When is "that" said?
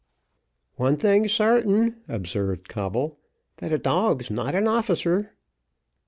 3.57-3.71